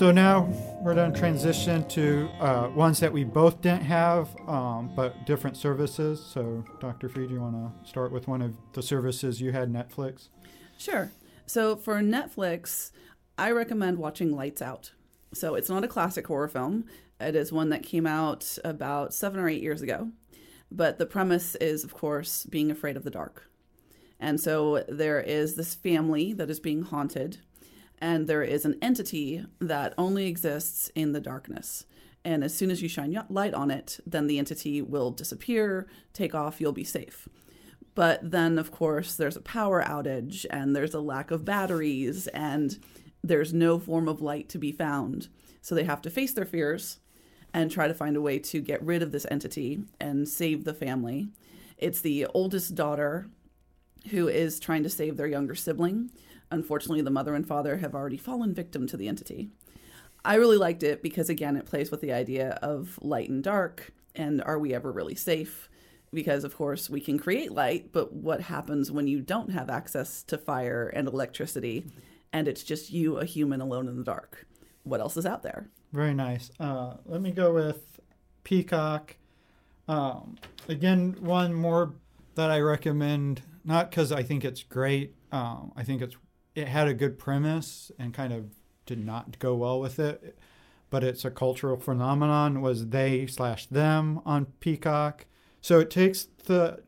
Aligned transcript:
So 0.00 0.10
now 0.10 0.48
we're 0.80 0.94
going 0.94 1.12
to 1.12 1.18
transition 1.18 1.86
to 1.88 2.30
uh, 2.40 2.70
ones 2.74 3.00
that 3.00 3.12
we 3.12 3.22
both 3.22 3.60
didn't 3.60 3.82
have, 3.82 4.34
um, 4.48 4.90
but 4.96 5.26
different 5.26 5.58
services. 5.58 6.24
So, 6.24 6.64
Dr. 6.80 7.10
Freed, 7.10 7.28
do 7.28 7.34
you 7.34 7.42
want 7.42 7.54
to 7.54 7.86
start 7.86 8.10
with 8.10 8.26
one 8.26 8.40
of 8.40 8.56
the 8.72 8.82
services 8.82 9.42
you 9.42 9.52
had, 9.52 9.70
Netflix? 9.70 10.30
Sure. 10.78 11.12
So 11.44 11.76
for 11.76 11.96
Netflix, 11.96 12.92
I 13.36 13.50
recommend 13.50 13.98
watching 13.98 14.34
Lights 14.34 14.62
Out. 14.62 14.92
So 15.34 15.54
it's 15.54 15.68
not 15.68 15.84
a 15.84 15.88
classic 15.88 16.26
horror 16.28 16.48
film. 16.48 16.86
It 17.20 17.36
is 17.36 17.52
one 17.52 17.68
that 17.68 17.82
came 17.82 18.06
out 18.06 18.56
about 18.64 19.12
seven 19.12 19.38
or 19.38 19.50
eight 19.50 19.62
years 19.62 19.82
ago. 19.82 20.12
But 20.72 20.96
the 20.96 21.04
premise 21.04 21.56
is, 21.56 21.84
of 21.84 21.92
course, 21.92 22.46
being 22.46 22.70
afraid 22.70 22.96
of 22.96 23.04
the 23.04 23.10
dark. 23.10 23.50
And 24.18 24.40
so 24.40 24.82
there 24.88 25.20
is 25.20 25.56
this 25.56 25.74
family 25.74 26.32
that 26.32 26.48
is 26.48 26.58
being 26.58 26.84
haunted, 26.84 27.40
and 28.00 28.26
there 28.26 28.42
is 28.42 28.64
an 28.64 28.78
entity 28.80 29.44
that 29.58 29.94
only 29.98 30.26
exists 30.26 30.90
in 30.94 31.12
the 31.12 31.20
darkness. 31.20 31.84
And 32.24 32.44
as 32.44 32.54
soon 32.54 32.70
as 32.70 32.82
you 32.82 32.88
shine 32.88 33.18
light 33.28 33.54
on 33.54 33.70
it, 33.70 34.00
then 34.06 34.26
the 34.26 34.38
entity 34.38 34.82
will 34.82 35.10
disappear, 35.10 35.86
take 36.12 36.34
off, 36.34 36.60
you'll 36.60 36.72
be 36.72 36.84
safe. 36.84 37.28
But 37.94 38.30
then, 38.30 38.58
of 38.58 38.70
course, 38.70 39.16
there's 39.16 39.36
a 39.36 39.42
power 39.42 39.82
outage, 39.82 40.46
and 40.50 40.76
there's 40.76 40.94
a 40.94 41.00
lack 41.00 41.30
of 41.30 41.44
batteries, 41.44 42.26
and 42.28 42.78
there's 43.22 43.52
no 43.52 43.78
form 43.78 44.08
of 44.08 44.22
light 44.22 44.48
to 44.50 44.58
be 44.58 44.72
found. 44.72 45.28
So 45.60 45.74
they 45.74 45.84
have 45.84 46.02
to 46.02 46.10
face 46.10 46.32
their 46.32 46.44
fears 46.44 46.98
and 47.52 47.70
try 47.70 47.88
to 47.88 47.94
find 47.94 48.16
a 48.16 48.22
way 48.22 48.38
to 48.38 48.60
get 48.60 48.82
rid 48.82 49.02
of 49.02 49.12
this 49.12 49.26
entity 49.30 49.80
and 50.00 50.28
save 50.28 50.64
the 50.64 50.74
family. 50.74 51.28
It's 51.76 52.00
the 52.00 52.26
oldest 52.26 52.74
daughter 52.74 53.26
who 54.10 54.28
is 54.28 54.60
trying 54.60 54.82
to 54.84 54.90
save 54.90 55.16
their 55.16 55.26
younger 55.26 55.54
sibling. 55.54 56.10
Unfortunately, 56.50 57.02
the 57.02 57.10
mother 57.10 57.34
and 57.34 57.46
father 57.46 57.78
have 57.78 57.94
already 57.94 58.16
fallen 58.16 58.54
victim 58.54 58.86
to 58.88 58.96
the 58.96 59.08
entity. 59.08 59.50
I 60.24 60.34
really 60.34 60.56
liked 60.56 60.82
it 60.82 61.02
because, 61.02 61.28
again, 61.28 61.56
it 61.56 61.66
plays 61.66 61.90
with 61.90 62.00
the 62.00 62.12
idea 62.12 62.58
of 62.62 62.98
light 63.00 63.30
and 63.30 63.42
dark 63.42 63.92
and 64.14 64.42
are 64.42 64.58
we 64.58 64.74
ever 64.74 64.90
really 64.92 65.14
safe? 65.14 65.68
Because, 66.12 66.42
of 66.42 66.56
course, 66.56 66.90
we 66.90 67.00
can 67.00 67.18
create 67.18 67.52
light, 67.52 67.92
but 67.92 68.12
what 68.12 68.42
happens 68.42 68.90
when 68.90 69.06
you 69.06 69.20
don't 69.20 69.50
have 69.50 69.70
access 69.70 70.22
to 70.24 70.36
fire 70.36 70.88
and 70.88 71.06
electricity 71.06 71.86
and 72.32 72.48
it's 72.48 72.62
just 72.62 72.90
you, 72.90 73.16
a 73.18 73.24
human, 73.24 73.60
alone 73.60 73.88
in 73.88 73.96
the 73.96 74.04
dark? 74.04 74.46
What 74.82 75.00
else 75.00 75.16
is 75.16 75.26
out 75.26 75.42
there? 75.42 75.68
Very 75.92 76.14
nice. 76.14 76.50
Uh, 76.58 76.94
let 77.06 77.20
me 77.20 77.30
go 77.30 77.54
with 77.54 78.00
Peacock. 78.44 79.16
Um, 79.88 80.36
again, 80.68 81.16
one 81.20 81.54
more 81.54 81.94
that 82.34 82.50
I 82.50 82.60
recommend, 82.60 83.42
not 83.64 83.90
because 83.90 84.12
I 84.12 84.22
think 84.22 84.44
it's 84.44 84.62
great. 84.62 85.14
Um, 85.32 85.72
I 85.76 85.84
think 85.84 86.02
it's 86.02 86.16
it 86.54 86.68
had 86.68 86.88
a 86.88 86.94
good 86.94 87.18
premise 87.18 87.90
and 87.98 88.14
kind 88.14 88.32
of 88.32 88.50
did 88.86 89.04
not 89.04 89.38
go 89.38 89.54
well 89.54 89.80
with 89.80 89.98
it, 89.98 90.38
but 90.90 91.04
it's 91.04 91.24
a 91.24 91.30
cultural 91.30 91.76
phenomenon. 91.76 92.60
Was 92.60 92.88
they 92.88 93.26
slash 93.26 93.66
them 93.66 94.20
on 94.24 94.46
Peacock? 94.60 95.26
So 95.60 95.78
it 95.78 95.90
takes 95.90 96.28
the 96.46 96.82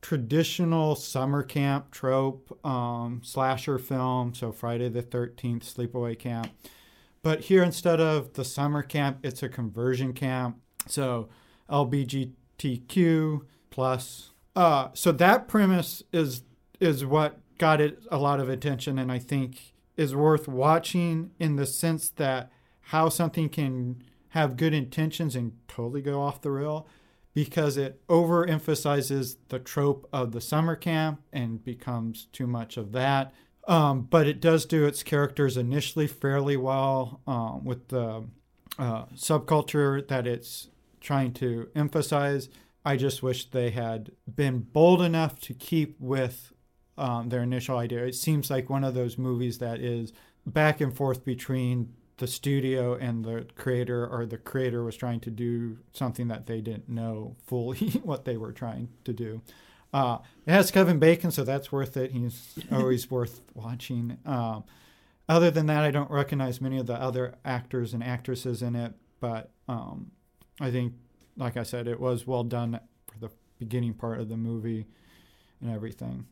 traditional 0.00 0.94
summer 0.94 1.42
camp 1.42 1.90
trope 1.90 2.58
um, 2.64 3.20
slasher 3.24 3.78
film, 3.78 4.34
so 4.34 4.52
Friday 4.52 4.88
the 4.88 5.02
Thirteenth, 5.02 5.64
Sleepaway 5.64 6.18
Camp 6.18 6.52
but 7.22 7.42
here, 7.42 7.62
instead 7.62 8.00
of 8.00 8.34
the 8.34 8.44
summer 8.44 8.82
camp, 8.82 9.18
it's 9.22 9.42
a 9.42 9.48
conversion 9.48 10.12
camp. 10.12 10.58
So 10.86 11.28
LBGTQ 11.68 13.42
plus. 13.70 14.30
Uh, 14.54 14.88
so 14.94 15.12
that 15.12 15.48
premise 15.48 16.02
is 16.12 16.42
is 16.80 17.04
what 17.04 17.38
got 17.58 17.80
it 17.80 18.02
a 18.10 18.18
lot 18.18 18.40
of 18.40 18.48
attention, 18.48 18.98
and 18.98 19.10
I 19.10 19.18
think 19.18 19.72
is 19.96 20.14
worth 20.14 20.48
watching 20.48 21.32
in 21.38 21.56
the 21.56 21.66
sense 21.66 22.08
that 22.10 22.50
how 22.80 23.08
something 23.08 23.48
can 23.48 24.02
have 24.30 24.56
good 24.56 24.74
intentions 24.74 25.34
and 25.34 25.52
totally 25.66 26.02
go 26.02 26.20
off 26.20 26.40
the 26.40 26.50
rail 26.50 26.86
because 27.34 27.76
it 27.76 28.00
overemphasizes 28.08 29.36
the 29.48 29.58
trope 29.58 30.08
of 30.12 30.32
the 30.32 30.40
summer 30.40 30.76
camp 30.76 31.20
and 31.32 31.64
becomes 31.64 32.26
too 32.32 32.46
much 32.46 32.76
of 32.76 32.92
that 32.92 33.32
um, 33.68 34.08
but 34.10 34.26
it 34.26 34.40
does 34.40 34.64
do 34.64 34.86
its 34.86 35.02
characters 35.02 35.58
initially 35.58 36.06
fairly 36.06 36.56
well 36.56 37.20
um, 37.26 37.64
with 37.64 37.88
the 37.88 38.24
uh, 38.78 39.04
subculture 39.14 40.08
that 40.08 40.26
it's 40.26 40.68
trying 41.00 41.34
to 41.34 41.68
emphasize. 41.76 42.48
I 42.84 42.96
just 42.96 43.22
wish 43.22 43.50
they 43.50 43.70
had 43.70 44.12
been 44.34 44.60
bold 44.60 45.02
enough 45.02 45.38
to 45.40 45.54
keep 45.54 46.00
with 46.00 46.54
um, 46.98 47.28
their 47.28 47.42
initial 47.42 47.78
idea. 47.78 48.04
It 48.04 48.14
seems 48.14 48.50
like 48.50 48.68
one 48.68 48.84
of 48.84 48.94
those 48.94 49.16
movies 49.16 49.58
that 49.58 49.80
is 49.80 50.12
back 50.44 50.80
and 50.80 50.94
forth 50.94 51.24
between 51.24 51.94
the 52.18 52.26
studio 52.26 52.94
and 52.94 53.24
the 53.24 53.46
creator, 53.54 54.06
or 54.06 54.26
the 54.26 54.38
creator 54.38 54.84
was 54.84 54.96
trying 54.96 55.20
to 55.20 55.30
do 55.30 55.78
something 55.92 56.28
that 56.28 56.46
they 56.46 56.60
didn't 56.60 56.88
know 56.88 57.36
fully 57.46 57.88
what 58.02 58.24
they 58.24 58.36
were 58.36 58.52
trying 58.52 58.88
to 59.04 59.12
do. 59.12 59.40
Uh, 59.92 60.18
it 60.44 60.50
has 60.50 60.70
Kevin 60.70 60.98
Bacon, 60.98 61.30
so 61.30 61.44
that's 61.44 61.72
worth 61.72 61.96
it. 61.96 62.10
He's 62.10 62.58
always 62.72 63.10
worth 63.10 63.40
watching. 63.54 64.18
Um, 64.26 64.64
other 65.28 65.50
than 65.50 65.66
that, 65.66 65.84
I 65.84 65.90
don't 65.90 66.10
recognize 66.10 66.60
many 66.60 66.78
of 66.78 66.86
the 66.86 67.00
other 67.00 67.36
actors 67.44 67.94
and 67.94 68.02
actresses 68.02 68.62
in 68.62 68.74
it, 68.74 68.94
but 69.20 69.50
um, 69.68 70.10
I 70.60 70.70
think, 70.70 70.94
like 71.36 71.56
I 71.56 71.62
said, 71.62 71.86
it 71.86 72.00
was 72.00 72.26
well 72.26 72.44
done 72.44 72.80
for 73.06 73.18
the 73.18 73.30
beginning 73.58 73.94
part 73.94 74.20
of 74.20 74.28
the 74.28 74.36
movie 74.36 74.86
and 75.60 75.70
everything. 75.70 76.26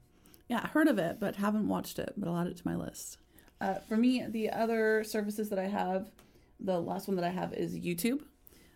Yeah, 0.49 0.67
heard 0.69 0.89
of 0.89 0.99
it, 0.99 1.19
but 1.19 1.37
haven't 1.37 1.69
watched 1.69 1.99
it, 1.99 2.15
but 2.17 2.29
I'll 2.29 2.39
add 2.39 2.47
it 2.47 2.57
to 2.59 2.67
my 2.67 2.77
list. 2.77 3.19
Uh, 3.61 3.75
for 3.89 3.97
me, 3.97 4.25
the 4.29 4.51
other 4.51 5.03
services 5.03 5.49
that 5.49 5.59
I 5.59 5.67
have, 5.67 6.11
the 6.61 6.81
last 6.81 7.09
one 7.09 7.17
that 7.17 7.25
I 7.25 7.31
have 7.31 7.53
is 7.53 7.75
YouTube. 7.75 8.23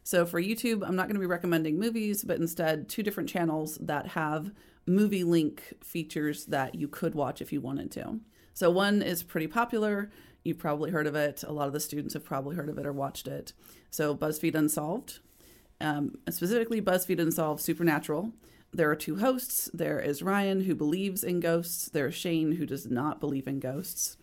So 0.02 0.26
for 0.26 0.40
YouTube, 0.40 0.86
I'm 0.86 0.96
not 0.96 1.06
going 1.06 1.14
to 1.14 1.20
be 1.20 1.26
recommending 1.26 1.78
movies, 1.78 2.24
but 2.24 2.38
instead 2.38 2.88
two 2.88 3.02
different 3.02 3.28
channels 3.28 3.76
that 3.82 4.08
have 4.08 4.50
movie 4.86 5.24
link 5.24 5.74
features 5.84 6.46
that 6.46 6.74
you 6.74 6.88
could 6.88 7.14
watch 7.14 7.40
if 7.40 7.52
you 7.52 7.60
wanted 7.60 7.90
to. 7.92 8.20
So 8.54 8.70
one 8.70 9.02
is 9.02 9.22
pretty 9.22 9.46
popular. 9.46 10.10
You've 10.42 10.58
probably 10.58 10.90
heard 10.90 11.06
of 11.06 11.14
it. 11.14 11.44
A 11.44 11.52
lot 11.52 11.66
of 11.66 11.72
the 11.72 11.80
students 11.80 12.14
have 12.14 12.24
probably 12.24 12.56
heard 12.56 12.68
of 12.68 12.78
it 12.78 12.86
or 12.86 12.92
watched 12.92 13.28
it. 13.28 13.52
So 13.90 14.16
BuzzFeed 14.16 14.54
Unsolved, 14.54 15.20
um, 15.80 16.16
specifically 16.30 16.80
BuzzFeed 16.80 17.20
Unsolved 17.20 17.60
Supernatural. 17.60 18.32
There 18.72 18.90
are 18.90 18.96
two 18.96 19.16
hosts. 19.16 19.68
There 19.74 19.98
is 19.98 20.22
Ryan, 20.22 20.64
who 20.64 20.74
believes 20.74 21.24
in 21.24 21.40
ghosts. 21.40 21.88
There's 21.88 22.14
Shane, 22.14 22.52
who 22.52 22.66
does 22.66 22.86
not 22.86 23.20
believe 23.20 23.48
in 23.48 23.58
ghosts. 23.58 24.16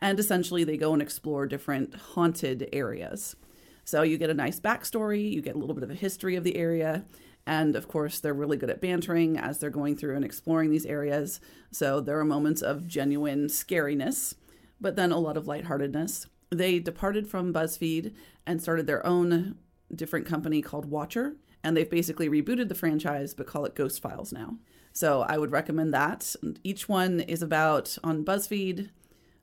And 0.00 0.18
essentially, 0.18 0.64
they 0.64 0.76
go 0.76 0.92
and 0.92 1.00
explore 1.00 1.46
different 1.46 1.94
haunted 1.94 2.68
areas. 2.72 3.36
So 3.84 4.02
you 4.02 4.18
get 4.18 4.30
a 4.30 4.34
nice 4.34 4.60
backstory, 4.60 5.30
you 5.30 5.40
get 5.40 5.54
a 5.54 5.58
little 5.58 5.74
bit 5.74 5.84
of 5.84 5.90
a 5.90 5.94
history 5.94 6.36
of 6.36 6.44
the 6.44 6.56
area. 6.56 7.04
And 7.46 7.76
of 7.76 7.86
course, 7.86 8.18
they're 8.18 8.34
really 8.34 8.56
good 8.56 8.68
at 8.68 8.80
bantering 8.80 9.38
as 9.38 9.58
they're 9.58 9.70
going 9.70 9.96
through 9.96 10.16
and 10.16 10.24
exploring 10.24 10.70
these 10.70 10.84
areas. 10.84 11.40
So 11.70 12.00
there 12.00 12.18
are 12.18 12.24
moments 12.24 12.62
of 12.62 12.88
genuine 12.88 13.46
scariness, 13.46 14.34
but 14.80 14.96
then 14.96 15.12
a 15.12 15.18
lot 15.18 15.36
of 15.36 15.46
lightheartedness. 15.46 16.26
They 16.50 16.80
departed 16.80 17.28
from 17.28 17.54
BuzzFeed 17.54 18.12
and 18.44 18.60
started 18.60 18.86
their 18.86 19.06
own 19.06 19.56
different 19.94 20.26
company 20.26 20.60
called 20.60 20.90
Watcher. 20.90 21.36
And 21.66 21.76
they've 21.76 21.90
basically 21.90 22.28
rebooted 22.28 22.68
the 22.68 22.76
franchise, 22.76 23.34
but 23.34 23.48
call 23.48 23.64
it 23.64 23.74
Ghost 23.74 24.00
Files 24.00 24.32
now. 24.32 24.54
So 24.92 25.22
I 25.22 25.36
would 25.36 25.50
recommend 25.50 25.92
that. 25.92 26.36
Each 26.62 26.88
one 26.88 27.18
is 27.18 27.42
about 27.42 27.98
on 28.04 28.24
BuzzFeed 28.24 28.90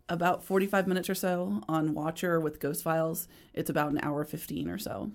about 0.08 0.42
45 0.42 0.88
minutes 0.88 1.10
or 1.10 1.16
so. 1.16 1.62
On 1.68 1.94
Watcher 1.94 2.40
with 2.40 2.62
Ghost 2.62 2.82
Files, 2.82 3.28
it's 3.54 3.70
about 3.70 3.92
an 3.92 4.00
hour 4.02 4.24
15 4.24 4.70
or 4.70 4.78
so. 4.78 5.12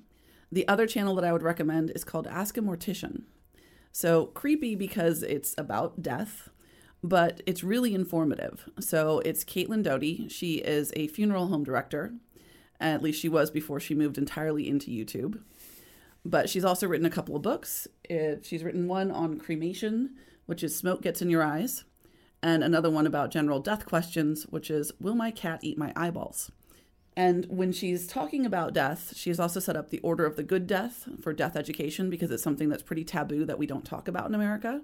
The 0.53 0.69
other 0.69 0.87
channel 0.87 1.15
that 1.15 1.25
I 1.25 1.33
would 1.33 1.43
recommend 1.43 1.93
is 1.95 2.05
called 2.05 2.27
Ask 2.27 2.59
a 2.59 2.61
Mortician. 2.61 3.23
So 3.91 4.27
creepy 4.27 4.75
because 4.75 5.23
it's 5.23 5.55
about 5.57 6.03
death, 6.03 6.51
but 7.03 7.41
it's 7.47 7.65
really 7.65 7.95
informative. 7.95 8.69
So 8.81 9.21
it's 9.21 9.45
Caitlin 9.45 9.83
Doughty. 9.83 10.29
She 10.29 10.57
is 10.57 10.93
a 10.95 11.09
funeral 11.09 11.49
home 11.49 11.65
director. 11.65 12.13
At 12.79 13.03
least 13.03 13.19
she 13.19 13.31
was 13.31 13.51
before 13.51 13.81
she 13.81 13.95
moved 13.95 14.19
entirely 14.19 14.69
into 14.69 14.91
YouTube. 14.91 15.41
But 16.25 16.51
she's 16.51 16.65
also 16.65 16.87
written 16.87 17.07
a 17.07 17.11
couple 17.11 17.37
of 17.37 17.43
books. 17.43 17.89
She's 18.43 18.65
written 18.65 18.89
one 18.89 19.11
on 19.11 19.39
cremation, 19.39 20.17
which 20.47 20.63
is 20.63 20.77
Smoke 20.77 21.03
Gets 21.03 21.23
in 21.23 21.31
Your 21.31 21.43
Eyes 21.43 21.85
and 22.43 22.63
another 22.63 22.91
one 22.91 23.07
about 23.07 23.31
general 23.31 23.61
death 23.61 23.87
questions, 23.87 24.45
which 24.45 24.71
is 24.71 24.93
Will 25.01 25.15
my 25.15 25.31
cat 25.31 25.61
eat 25.63 25.79
my 25.79 25.93
eyeballs? 25.97 26.51
And 27.17 27.47
when 27.47 27.73
she's 27.73 28.07
talking 28.07 28.47
about 28.47 28.75
death, 28.75 29.13
she's 29.17 29.41
also 29.41 29.59
set 29.59 29.75
up 29.75 29.91
the 29.91 29.99
Order 30.01 30.25
of 30.25 30.37
the 30.37 30.45
Good 30.45 30.69
Death 30.69 31.09
for 31.21 31.33
death 31.33 31.57
education 31.57 32.11
because 32.11 32.31
it's 32.31 32.45
something 32.45 32.69
that's 32.69 32.83
pretty 32.83 33.03
taboo 33.03 33.45
that 33.45 33.59
we 33.59 33.67
don't 33.67 33.85
talk 33.85 34.07
about 34.07 34.29
in 34.29 34.37
America. 34.37 34.83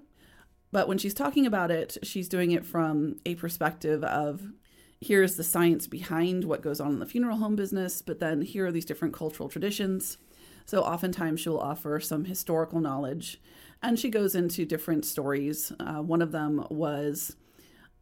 But 0.71 0.89
when 0.89 0.97
she's 0.97 1.13
talking 1.13 1.45
about 1.45 1.71
it, 1.71 1.97
she's 2.03 2.27
doing 2.27 2.51
it 2.51 2.65
from 2.65 3.15
a 3.25 3.35
perspective 3.35 4.03
of 4.03 4.51
here's 4.99 5.37
the 5.37 5.45
science 5.45 5.87
behind 5.87 6.43
what 6.43 6.61
goes 6.61 6.81
on 6.81 6.91
in 6.91 6.99
the 6.99 7.05
funeral 7.05 7.37
home 7.37 7.55
business, 7.55 8.01
but 8.01 8.19
then 8.19 8.41
here 8.41 8.65
are 8.65 8.71
these 8.71 8.83
different 8.83 9.13
cultural 9.13 9.47
traditions. 9.47 10.17
So 10.65 10.81
oftentimes 10.81 11.39
she'll 11.39 11.57
offer 11.57 11.99
some 11.99 12.25
historical 12.25 12.79
knowledge 12.79 13.39
and 13.81 13.99
she 13.99 14.09
goes 14.09 14.35
into 14.35 14.65
different 14.65 15.05
stories. 15.05 15.71
Uh, 15.79 16.01
one 16.01 16.21
of 16.21 16.31
them 16.31 16.65
was 16.69 17.35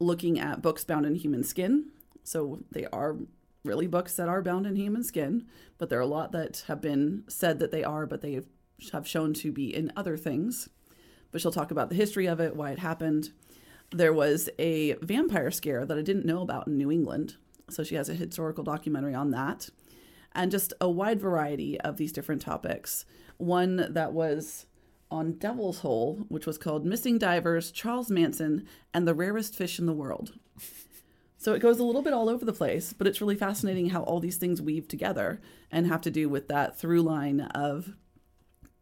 looking 0.00 0.40
at 0.40 0.62
books 0.62 0.84
bound 0.84 1.06
in 1.06 1.14
human 1.14 1.44
skin. 1.44 1.90
So 2.22 2.60
they 2.72 2.86
are 2.86 3.16
really 3.64 3.86
books 3.86 4.16
that 4.16 4.28
are 4.28 4.42
bound 4.42 4.66
in 4.66 4.76
human 4.76 5.02
skin, 5.02 5.46
but 5.78 5.88
there 5.88 5.98
are 5.98 6.02
a 6.02 6.06
lot 6.06 6.32
that 6.32 6.64
have 6.68 6.80
been 6.80 7.24
said 7.28 7.58
that 7.58 7.70
they 7.70 7.84
are, 7.84 8.06
but 8.06 8.20
they 8.20 8.40
have 8.92 9.06
shown 9.06 9.34
to 9.34 9.52
be 9.52 9.74
in 9.74 9.92
other 9.96 10.16
things. 10.16 10.68
But 11.30 11.40
she'll 11.40 11.52
talk 11.52 11.70
about 11.70 11.88
the 11.88 11.96
history 11.96 12.26
of 12.26 12.40
it, 12.40 12.56
why 12.56 12.70
it 12.70 12.78
happened. 12.78 13.30
There 13.90 14.12
was 14.12 14.48
a 14.58 14.94
vampire 15.02 15.50
scare 15.50 15.84
that 15.84 15.98
I 15.98 16.02
didn't 16.02 16.26
know 16.26 16.42
about 16.42 16.66
in 16.66 16.76
New 16.76 16.90
England. 16.90 17.36
So 17.70 17.82
she 17.82 17.94
has 17.94 18.08
a 18.08 18.14
historical 18.14 18.64
documentary 18.64 19.14
on 19.14 19.30
that. 19.30 19.70
And 20.34 20.50
just 20.50 20.72
a 20.80 20.90
wide 20.90 21.20
variety 21.20 21.80
of 21.80 21.96
these 21.96 22.12
different 22.12 22.42
topics. 22.42 23.04
One 23.36 23.86
that 23.90 24.12
was 24.12 24.66
on 25.10 25.32
Devil's 25.34 25.80
Hole, 25.80 26.24
which 26.28 26.46
was 26.46 26.58
called 26.58 26.84
Missing 26.84 27.18
Divers, 27.18 27.70
Charles 27.70 28.10
Manson, 28.10 28.66
and 28.92 29.06
the 29.06 29.14
Rarest 29.14 29.54
Fish 29.54 29.78
in 29.78 29.86
the 29.86 29.92
World. 29.92 30.32
So 31.36 31.52
it 31.52 31.60
goes 31.60 31.78
a 31.78 31.84
little 31.84 32.02
bit 32.02 32.14
all 32.14 32.28
over 32.28 32.44
the 32.44 32.52
place, 32.52 32.92
but 32.92 33.06
it's 33.06 33.20
really 33.20 33.36
fascinating 33.36 33.90
how 33.90 34.02
all 34.02 34.18
these 34.18 34.38
things 34.38 34.62
weave 34.62 34.88
together 34.88 35.40
and 35.70 35.86
have 35.86 36.00
to 36.00 36.10
do 36.10 36.28
with 36.28 36.48
that 36.48 36.78
through 36.78 37.02
line 37.02 37.42
of 37.42 37.94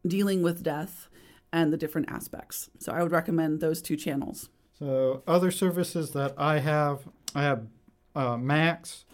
dealing 0.07 0.41
with 0.41 0.63
death 0.63 1.07
and 1.51 1.71
the 1.73 1.77
different 1.77 2.09
aspects. 2.09 2.69
So 2.79 2.93
I 2.93 3.03
would 3.03 3.11
recommend 3.11 3.59
those 3.59 3.81
two 3.81 3.97
channels. 3.97 4.49
So 4.79 5.23
other 5.27 5.51
services 5.51 6.11
that 6.11 6.33
I 6.37 6.59
have, 6.59 7.07
I 7.35 7.43
have 7.43 7.67
uh, 8.15 8.37
Max. 8.37 9.05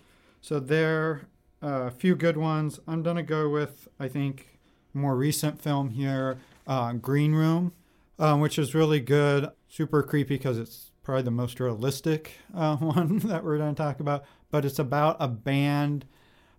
So 0.41 0.59
there 0.59 1.27
a 1.61 1.91
few 1.91 2.15
good 2.15 2.37
ones. 2.37 2.79
I'm 2.87 3.03
gonna 3.03 3.23
go 3.23 3.49
with 3.49 3.87
I 3.99 4.07
think 4.07 4.59
more 4.93 5.15
recent 5.15 5.61
film 5.61 5.91
here, 5.91 6.39
uh, 6.67 6.93
Green 6.93 7.33
Room, 7.33 7.73
um, 8.17 8.39
which 8.39 8.57
is 8.57 8.73
really 8.73 8.99
good. 8.99 9.49
Super 9.67 10.01
creepy 10.01 10.35
because 10.35 10.57
it's 10.57 10.91
probably 11.03 11.23
the 11.23 11.31
most 11.31 11.59
realistic 11.59 12.33
uh, 12.53 12.75
one 12.77 13.19
that 13.19 13.43
we're 13.43 13.57
to 13.57 13.73
talk 13.73 13.99
about. 13.99 14.25
But 14.51 14.65
it's 14.65 14.79
about 14.79 15.17
a 15.19 15.27
band 15.27 16.05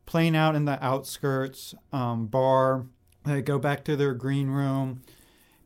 playing 0.06 0.36
out 0.36 0.56
in 0.56 0.64
the 0.64 0.82
outskirts 0.84 1.74
um, 1.92 2.26
bar. 2.26 2.86
They 3.24 3.42
go 3.42 3.58
back 3.58 3.84
to 3.84 3.96
their 3.96 4.14
green 4.14 4.48
room 4.48 5.02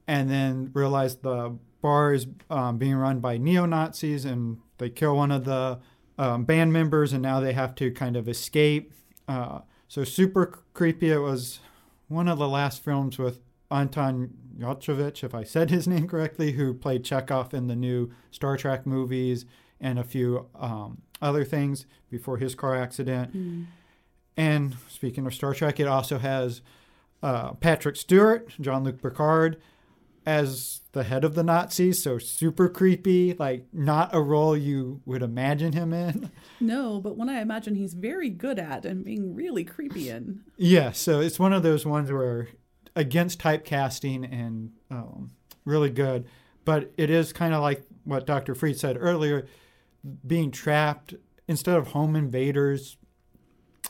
and 0.06 0.30
then 0.30 0.70
realize 0.74 1.16
the 1.16 1.56
bar 1.80 2.12
is 2.12 2.26
um, 2.50 2.78
being 2.78 2.96
run 2.96 3.20
by 3.20 3.38
neo 3.38 3.64
Nazis 3.66 4.24
and 4.24 4.58
they 4.78 4.90
kill 4.90 5.16
one 5.16 5.30
of 5.30 5.44
the 5.44 5.78
um, 6.18 6.44
band 6.44 6.72
members 6.72 7.12
and 7.12 7.22
now 7.22 7.40
they 7.40 7.52
have 7.52 7.74
to 7.76 7.90
kind 7.90 8.16
of 8.16 8.28
escape. 8.28 8.92
Uh, 9.28 9.60
so 9.88 10.04
super 10.04 10.46
creepy. 10.72 11.10
It 11.10 11.18
was 11.18 11.60
one 12.08 12.28
of 12.28 12.38
the 12.38 12.48
last 12.48 12.82
films 12.82 13.18
with 13.18 13.40
Anton 13.70 14.30
Yelchovich, 14.58 15.24
if 15.24 15.34
I 15.34 15.44
said 15.44 15.70
his 15.70 15.86
name 15.88 16.06
correctly, 16.06 16.52
who 16.52 16.74
played 16.74 17.04
Chekov 17.04 17.54
in 17.54 17.66
the 17.66 17.76
new 17.76 18.10
Star 18.30 18.56
Trek 18.56 18.86
movies 18.86 19.46
and 19.80 19.98
a 19.98 20.04
few 20.04 20.46
um, 20.54 21.02
other 21.20 21.44
things 21.44 21.86
before 22.10 22.38
his 22.38 22.54
car 22.54 22.76
accident. 22.76 23.36
Mm. 23.36 23.66
And 24.36 24.76
speaking 24.88 25.26
of 25.26 25.34
Star 25.34 25.54
Trek, 25.54 25.78
it 25.78 25.86
also 25.86 26.18
has 26.18 26.60
uh, 27.22 27.52
Patrick 27.54 27.96
Stewart, 27.96 28.48
Jean 28.60 28.84
Luc 28.84 29.00
Picard, 29.00 29.60
as 30.26 30.80
the 30.92 31.04
head 31.04 31.24
of 31.24 31.34
the 31.34 31.42
Nazis. 31.42 32.02
So 32.02 32.18
super 32.18 32.68
creepy, 32.68 33.34
like 33.34 33.66
not 33.72 34.14
a 34.14 34.20
role 34.20 34.56
you 34.56 35.00
would 35.04 35.22
imagine 35.22 35.72
him 35.72 35.92
in. 35.92 36.30
No, 36.60 36.98
but 37.00 37.16
one 37.16 37.28
I 37.28 37.42
imagine 37.42 37.74
he's 37.74 37.92
very 37.92 38.30
good 38.30 38.58
at 38.58 38.86
and 38.86 39.04
being 39.04 39.34
really 39.34 39.64
creepy 39.64 40.08
in. 40.08 40.44
Yeah, 40.56 40.92
so 40.92 41.20
it's 41.20 41.38
one 41.38 41.52
of 41.52 41.62
those 41.62 41.84
ones 41.84 42.10
where 42.10 42.48
against 42.96 43.40
typecasting 43.40 44.32
and 44.32 44.72
um, 44.90 45.32
really 45.66 45.90
good. 45.90 46.26
But 46.64 46.92
it 46.96 47.10
is 47.10 47.34
kind 47.34 47.52
of 47.52 47.60
like 47.60 47.84
what 48.04 48.24
Dr. 48.24 48.54
Freed 48.54 48.78
said 48.78 48.96
earlier 48.98 49.46
being 50.26 50.50
trapped 50.50 51.14
instead 51.48 51.76
of 51.76 51.88
home 51.88 52.16
invaders, 52.16 52.96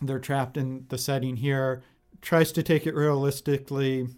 they're 0.00 0.18
trapped 0.18 0.56
in 0.56 0.86
the 0.88 0.98
setting 0.98 1.36
here. 1.36 1.82
Tries 2.20 2.52
to 2.52 2.62
take 2.62 2.86
it 2.86 2.94
realistically 2.94 4.08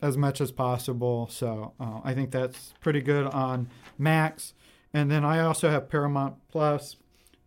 as 0.00 0.16
much 0.16 0.40
as 0.40 0.52
possible. 0.52 1.28
So 1.30 1.72
uh, 1.80 2.00
I 2.04 2.14
think 2.14 2.30
that's 2.30 2.72
pretty 2.80 3.00
good 3.00 3.26
on 3.26 3.68
Max. 3.98 4.54
And 4.92 5.10
then 5.10 5.24
I 5.24 5.40
also 5.40 5.70
have 5.70 5.88
Paramount 5.88 6.36
Plus. 6.48 6.96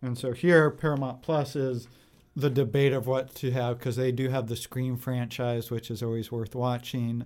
And 0.00 0.18
so 0.18 0.32
here, 0.32 0.70
Paramount 0.70 1.22
Plus 1.22 1.56
is 1.56 1.88
the 2.34 2.50
debate 2.50 2.92
of 2.92 3.06
what 3.06 3.34
to 3.36 3.50
have 3.50 3.78
because 3.78 3.96
they 3.96 4.12
do 4.12 4.28
have 4.28 4.46
the 4.46 4.56
Scream 4.56 4.96
franchise, 4.96 5.70
which 5.70 5.90
is 5.90 6.02
always 6.02 6.32
worth 6.32 6.54
watching. 6.54 7.24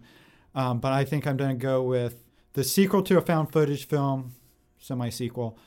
Um, 0.55 0.81
but 0.81 0.93
I 0.93 1.05
think 1.05 1.27
I'm 1.27 1.37
going 1.37 1.57
to 1.57 1.63
go 1.63 1.83
with 1.83 2.25
the 2.55 2.65
sequel 2.65 3.03
to 3.03 3.19
a 3.19 3.21
found 3.21 3.53
footage 3.53 3.87
film, 3.87 4.35
semi 4.79 5.11
sequel, 5.11 5.59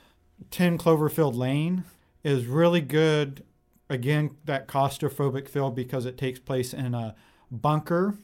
10 0.50 0.78
Cloverfield 0.78 1.36
Lane, 1.36 1.84
is 2.24 2.46
really 2.46 2.80
good. 2.80 3.44
Again, 3.88 4.36
that 4.44 4.68
claustrophobic 4.68 5.48
feel 5.48 5.70
because 5.70 6.06
it 6.06 6.16
takes 6.16 6.38
place 6.38 6.72
in 6.72 6.94
a 6.94 7.14
bunker. 7.50 8.16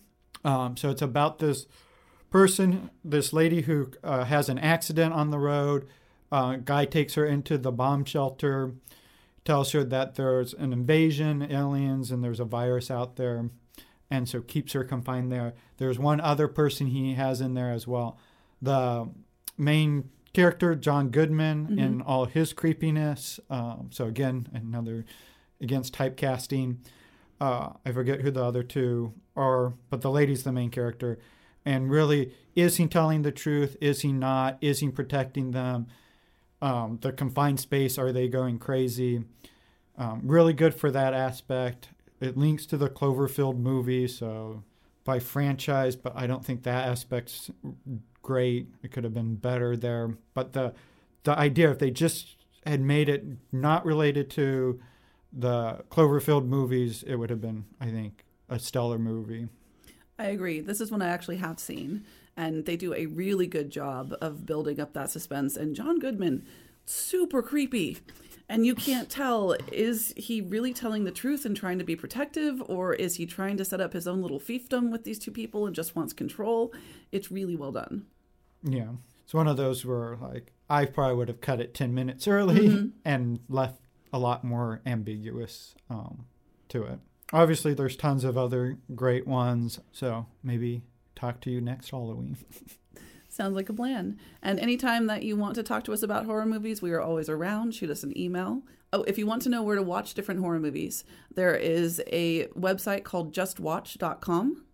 Um, 0.47 0.77
so 0.77 0.91
it's 0.91 1.03
about 1.03 1.39
this 1.39 1.67
person, 2.31 2.91
this 3.05 3.33
lady 3.33 3.63
who 3.63 3.91
uh, 4.03 4.25
has 4.25 4.49
an 4.49 4.59
accident 4.59 5.13
on 5.13 5.31
the 5.31 5.39
road. 5.39 5.87
Uh, 6.33 6.57
guy 6.57 6.85
takes 6.85 7.15
her 7.15 7.27
into 7.27 7.59
the 7.59 7.73
bomb 7.73 8.05
shelter 8.05 8.73
tells 9.47 9.73
her 9.73 9.85
that 9.85 10.17
there's 10.17 10.53
an 10.53 10.73
invasion, 10.73 11.41
aliens, 11.51 12.11
and 12.11 12.23
there's 12.23 12.41
a 12.41 12.45
virus 12.45 12.91
out 12.91 13.17
there, 13.17 13.49
and 14.11 14.29
so 14.29 14.43
keeps 14.43 14.73
her 14.73 14.85
confined 14.85 15.33
there. 15.33 15.55
There's 15.79 15.99
one 15.99 16.21
other 16.21 16.49
person 16.49 16.89
he 16.89 17.15
has 17.15 17.41
in 17.41 17.55
there 17.55 17.71
as 17.71 17.87
well. 17.87 18.19
The 18.61 19.09
main 19.57 20.11
character, 20.35 20.75
John 20.75 21.11
Goodman, 21.11 21.67
mm-hmm. 21.67 21.79
in 21.79 22.03
all 22.03 22.25
his 22.27 22.53
creepiness. 22.53 23.41
Um, 23.49 23.89
so 23.93 24.07
again, 24.07 24.49
another 24.53 25.07
against 25.61 25.95
typecasting. 25.95 26.79
Uh, 27.41 27.71
I 27.85 27.93
forget 27.93 28.21
who 28.21 28.31
the 28.31 28.45
other 28.45 28.65
two 28.65 29.15
are, 29.37 29.75
but 29.91 30.01
the 30.01 30.11
lady's 30.11 30.45
the 30.45 30.53
main 30.53 30.71
character. 30.71 31.19
And 31.65 31.91
really, 31.91 32.33
is 32.55 32.77
he 32.77 32.87
telling 32.87 33.23
the 33.23 33.33
truth? 33.33 33.77
Is 33.81 34.03
he 34.03 34.13
not? 34.13 34.59
Is 34.61 34.81
he 34.81 34.89
protecting 34.89 35.51
them? 35.51 35.87
um, 36.63 36.99
the 37.03 37.13
confined 37.13 37.61
space 37.61 37.99
are 37.99 38.13
they 38.13 38.29
going 38.29 38.59
crazy 38.59 39.25
um, 39.99 40.23
really 40.25 40.53
good 40.53 40.75
for 40.75 40.91
that 40.91 41.15
aspect 41.15 41.89
it 42.21 42.37
links 42.37 42.67
to 42.67 42.77
the 42.77 42.89
cloverfield 42.89 43.59
movie 43.59 44.09
so 44.09 44.63
by 45.05 45.19
franchise 45.19 45.97
but 45.97 46.13
i 46.17 46.27
don't 46.27 46.45
think 46.45 46.63
that 46.63 46.89
aspect's 46.89 47.51
great 48.23 48.67
it 48.83 48.91
could 48.91 49.05
have 49.05 49.15
been 49.15 49.37
better 49.37 49.77
there 49.77 50.17
but 50.35 50.53
the 50.53 50.73
the 51.25 51.39
idea 51.39 51.71
if 51.71 51.79
they 51.79 51.91
just 51.91 52.37
had 52.65 52.81
made 52.81 53.09
it 53.09 53.25
not 53.53 53.85
related 53.85 54.31
to 54.31 54.81
the 55.33 55.85
cloverfield 55.91 56.47
movies 56.47 57.05
it 57.07 57.17
would 57.17 57.31
have 57.31 57.41
been 57.41 57.65
i 57.81 57.87
think 57.87 58.25
a 58.49 58.59
stellar 58.59 58.99
movie 58.99 59.49
i 60.19 60.27
agree 60.27 60.61
this 60.61 60.81
is 60.81 60.91
one 60.91 61.03
i 61.03 61.09
actually 61.09 61.37
have 61.37 61.59
seen 61.59 62.05
and 62.37 62.67
they 62.67 62.77
do 62.77 62.95
a 62.95 63.07
really 63.07 63.47
good 63.47 63.71
job 63.71 64.15
of 64.21 64.45
building 64.45 64.79
up 64.79 64.93
that 64.93 65.11
suspense. 65.11 65.57
And 65.57 65.75
John 65.75 65.99
Goodman, 65.99 66.45
super 66.85 67.43
creepy. 67.43 67.99
And 68.49 68.65
you 68.65 68.75
can't 68.77 69.11
tell 69.11 69.57
is 69.73 70.13
he 70.17 70.41
really 70.41 70.73
telling 70.73 71.05
the 71.05 71.11
truth 71.11 71.45
and 71.45 71.57
trying 71.57 71.79
to 71.79 71.85
be 71.85 71.97
protective, 71.97 72.63
or 72.67 72.95
is 72.95 73.17
he 73.17 73.27
trying 73.27 73.57
to 73.57 73.65
set 73.65 73.81
up 73.81 73.93
his 73.93 74.07
own 74.07 74.23
little 74.23 74.39
fiefdom 74.39 74.93
with 74.93 75.03
these 75.03 75.19
two 75.19 75.33
people 75.33 75.67
and 75.67 75.75
just 75.75 75.97
wants 75.97 76.13
control? 76.13 76.73
It's 77.11 77.33
really 77.33 77.57
well 77.57 77.73
done. 77.73 78.07
Yeah. 78.63 78.91
It's 79.25 79.35
one 79.35 79.49
of 79.49 79.57
those 79.57 79.85
where, 79.85 80.17
like, 80.17 80.53
I 80.71 80.85
probably 80.85 81.17
would 81.17 81.29
have 81.29 81.41
cut 81.41 81.61
it 81.61 81.75
10 81.75 81.93
minutes 81.93 82.29
early 82.29 82.69
mm-hmm. 82.69 82.89
and 83.05 83.41
left 83.49 83.81
a 84.13 84.19
lot 84.19 84.45
more 84.45 84.81
ambiguous 84.87 85.75
um, 85.91 86.27
to 86.69 86.85
it. 86.85 87.01
Obviously, 87.33 87.75
there's 87.75 87.97
tons 87.97 88.25
of 88.25 88.39
other 88.39 88.79
great 88.95 89.27
ones, 89.27 89.81
so 89.93 90.27
maybe 90.43 90.83
talk 91.15 91.41
to 91.41 91.51
you 91.51 91.61
next 91.61 91.91
Halloween. 91.91 92.37
Sounds 93.29 93.55
like 93.55 93.69
a 93.69 93.75
plan. 93.75 94.19
And 94.43 94.59
anytime 94.59 95.07
that 95.09 95.23
you 95.23 95.37
want 95.37 95.57
to 95.57 95.63
talk 95.63 95.85
to 95.85 95.93
us 95.93 96.03
about 96.03 96.25
horror 96.25 96.47
movies, 96.47 96.81
we 96.81 96.93
are 96.93 97.03
always 97.03 97.29
around. 97.29 97.75
Shoot 97.75 97.91
us 97.91 98.03
an 98.03 98.17
email. 98.17 98.63
Oh, 98.93 99.03
if 99.03 99.19
you 99.19 99.27
want 99.27 99.43
to 99.43 99.51
know 99.51 99.63
where 99.63 99.77
to 99.77 99.83
watch 99.83 100.15
different 100.15 100.41
horror 100.41 100.61
movies, 100.61 101.05
there 101.35 101.55
is 101.55 102.01
a 102.07 102.47
website 102.49 103.05
called 103.05 103.35
justwatch.com. 103.35 104.65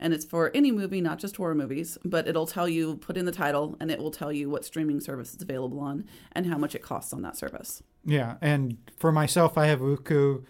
And 0.00 0.14
it's 0.14 0.24
for 0.24 0.50
any 0.54 0.72
movie, 0.72 1.00
not 1.00 1.18
just 1.18 1.36
horror 1.36 1.54
movies, 1.54 1.98
but 2.04 2.26
it'll 2.26 2.46
tell 2.46 2.68
you, 2.68 2.96
put 2.96 3.16
in 3.16 3.24
the 3.24 3.32
title, 3.32 3.76
and 3.80 3.90
it 3.90 3.98
will 3.98 4.12
tell 4.12 4.32
you 4.32 4.48
what 4.48 4.64
streaming 4.64 5.00
service 5.00 5.34
it's 5.34 5.42
available 5.42 5.80
on 5.80 6.04
and 6.32 6.46
how 6.46 6.56
much 6.56 6.74
it 6.74 6.82
costs 6.82 7.12
on 7.12 7.22
that 7.22 7.36
service. 7.36 7.82
Yeah. 8.04 8.36
And 8.40 8.78
for 8.96 9.12
myself, 9.12 9.58
I 9.58 9.66
have 9.66 9.80
Vuku 9.80 10.44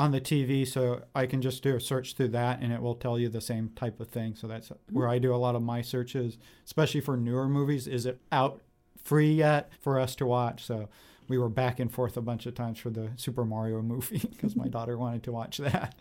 on 0.00 0.12
the 0.12 0.20
TV, 0.20 0.66
so 0.66 1.02
I 1.14 1.26
can 1.26 1.42
just 1.42 1.62
do 1.62 1.76
a 1.76 1.80
search 1.80 2.14
through 2.14 2.28
that 2.28 2.60
and 2.62 2.72
it 2.72 2.80
will 2.80 2.94
tell 2.94 3.18
you 3.18 3.28
the 3.28 3.42
same 3.42 3.68
type 3.76 4.00
of 4.00 4.08
thing. 4.08 4.34
So 4.34 4.46
that's 4.46 4.72
where 4.90 5.06
I 5.06 5.18
do 5.18 5.34
a 5.34 5.36
lot 5.36 5.54
of 5.54 5.62
my 5.62 5.82
searches, 5.82 6.38
especially 6.64 7.02
for 7.02 7.18
newer 7.18 7.46
movies. 7.48 7.86
Is 7.86 8.06
it 8.06 8.18
out 8.32 8.62
free 9.04 9.34
yet 9.34 9.70
for 9.78 10.00
us 10.00 10.16
to 10.16 10.26
watch? 10.26 10.64
So 10.64 10.88
we 11.28 11.36
were 11.36 11.50
back 11.50 11.78
and 11.78 11.92
forth 11.92 12.16
a 12.16 12.22
bunch 12.22 12.46
of 12.46 12.54
times 12.54 12.78
for 12.78 12.88
the 12.88 13.10
Super 13.16 13.44
Mario 13.44 13.82
movie 13.94 14.26
because 14.26 14.56
my 14.56 14.68
daughter 14.68 14.96
wanted 14.96 15.22
to 15.24 15.32
watch 15.32 15.58
that. 15.58 15.94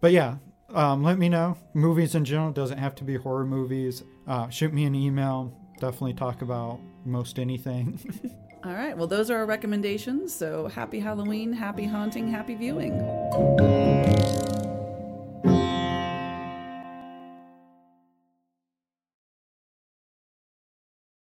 But 0.00 0.12
yeah, 0.12 0.36
um, 0.72 1.02
let 1.02 1.18
me 1.18 1.28
know. 1.28 1.58
Movies 1.74 2.14
in 2.14 2.24
general 2.24 2.52
doesn't 2.52 2.78
have 2.78 2.94
to 2.96 3.04
be 3.04 3.16
horror 3.16 3.44
movies. 3.44 4.04
Uh, 4.28 4.48
shoot 4.48 4.72
me 4.72 4.84
an 4.84 4.94
email. 4.94 5.52
Definitely 5.80 6.14
talk 6.14 6.42
about 6.42 6.78
most 7.04 7.40
anything. 7.40 7.98
All 8.64 8.72
right. 8.72 8.96
Well, 8.96 9.06
those 9.06 9.30
are 9.30 9.38
our 9.38 9.46
recommendations. 9.46 10.34
So 10.34 10.66
happy 10.66 11.00
Halloween, 11.00 11.52
happy 11.52 11.84
haunting, 11.84 12.28
happy 12.28 12.54
viewing. 12.54 12.98